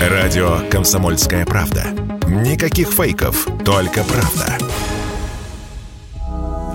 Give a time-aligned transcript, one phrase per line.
[0.00, 1.84] Радио «Комсомольская правда».
[2.26, 4.56] Никаких фейков, только правда.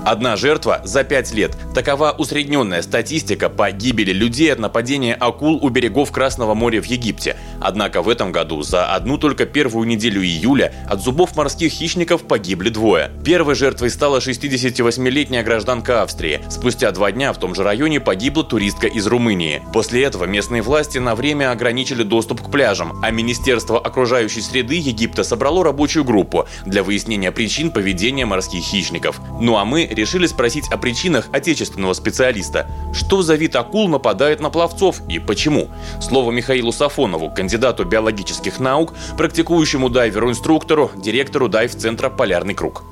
[0.06, 1.58] Одна жертва за пять лет.
[1.74, 7.36] Такова усредненная статистика по гибели людей от нападения акул у берегов Красного моря в Египте.
[7.68, 12.70] Однако в этом году за одну только первую неделю июля от зубов морских хищников погибли
[12.70, 13.10] двое.
[13.26, 16.42] Первой жертвой стала 68-летняя гражданка Австрии.
[16.48, 19.64] Спустя два дня в том же районе погибла туристка из Румынии.
[19.74, 25.24] После этого местные власти на время ограничили доступ к пляжам, а Министерство окружающей среды Египта
[25.24, 29.20] собрало рабочую группу для выяснения причин поведения морских хищников.
[29.42, 32.68] Ну а мы решили спросить о причинах отечественного специалиста.
[32.94, 35.70] Что за вид акул нападает на пловцов и почему?
[36.00, 37.55] Слово Михаилу Сафонову, кандидату
[37.86, 42.84] биологических наук, практикующему дайверу-инструктору, директору дайв-центра «Полярный круг».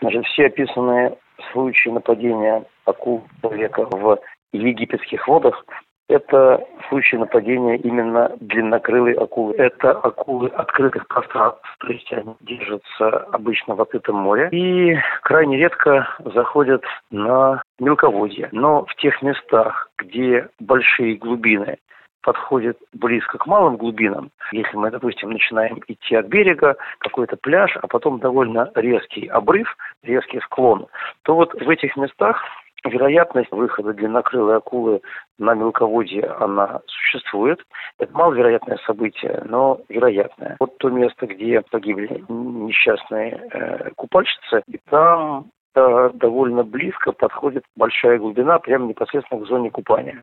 [0.00, 1.16] Значит, все описанные
[1.52, 4.18] случаи нападения акул человека в
[4.52, 5.64] египетских водах
[6.08, 9.54] это случай нападения именно длиннокрылой акулы.
[9.54, 16.06] Это акулы открытых пространств, то есть они держатся обычно в открытом море и крайне редко
[16.34, 18.48] заходят на мелководье.
[18.52, 21.78] Но в тех местах, где большие глубины
[22.24, 27.86] подходит близко к малым глубинам, если мы, допустим, начинаем идти от берега, какой-то пляж, а
[27.86, 30.86] потом довольно резкий обрыв, резкий склон,
[31.22, 32.42] то вот в этих местах
[32.84, 35.00] вероятность выхода длиннокрылой акулы
[35.38, 37.60] на мелководье, она существует.
[37.98, 40.56] Это маловероятное событие, но вероятное.
[40.60, 48.18] Вот то место, где погибли несчастные э, купальщицы, и там э, довольно близко подходит большая
[48.18, 50.22] глубина, прямо непосредственно к зоне купания.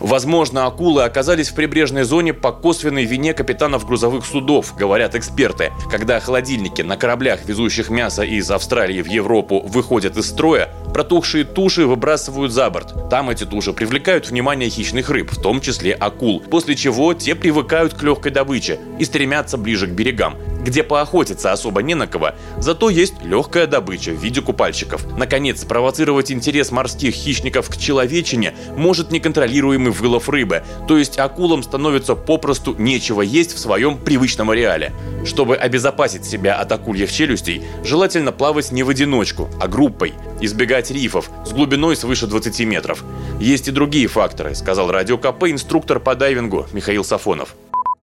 [0.00, 5.72] Возможно, акулы оказались в прибрежной зоне по косвенной вине капитанов грузовых судов, говорят эксперты.
[5.90, 11.86] Когда холодильники на кораблях, везущих мясо из Австралии в Европу, выходят из строя, протухшие туши
[11.86, 13.08] выбрасывают за борт.
[13.10, 17.94] Там эти туши привлекают внимание хищных рыб, в том числе акул, после чего те привыкают
[17.94, 20.36] к легкой добыче и стремятся ближе к берегам
[20.68, 25.04] где поохотиться особо не на кого, зато есть легкая добыча в виде купальщиков.
[25.16, 32.14] Наконец, спровоцировать интерес морских хищников к человечине может неконтролируемый вылов рыбы, то есть акулам становится
[32.14, 34.92] попросту нечего есть в своем привычном ареале.
[35.24, 41.30] Чтобы обезопасить себя от акульих челюстей, желательно плавать не в одиночку, а группой, избегать рифов
[41.44, 43.02] с глубиной свыше 20 метров.
[43.40, 47.54] Есть и другие факторы, сказал радио КП инструктор по дайвингу Михаил Сафонов.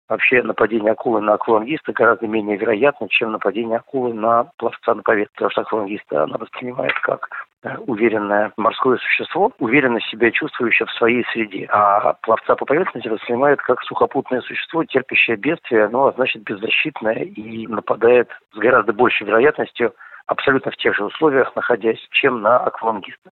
[0.07, 5.33] Вообще нападение акулы на аквалангиста гораздо менее вероятно, чем нападение акулы на пловца на поверхность,
[5.33, 7.27] потому что аквалангиста она воспринимает как
[7.63, 11.67] э, уверенное морское существо, уверенно себя чувствующее в своей среде.
[11.71, 17.65] А пловца по поверхности воспринимает как сухопутное существо, терпящее бедствие, ну, а значит беззащитное и
[17.65, 19.95] нападает с гораздо большей вероятностью
[20.27, 23.31] абсолютно в тех же условиях находясь, чем на аквалангиста.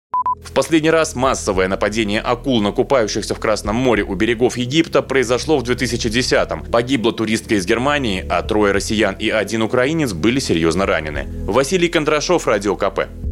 [0.42, 5.58] В последний раз массовое нападение акул на купающихся в Красном море у берегов Египта произошло
[5.58, 6.64] в 2010-м.
[6.70, 11.26] Погибла туристка из Германии, а трое россиян и один украинец были серьезно ранены.
[11.46, 13.25] Василий Кондрашов, Радио КП.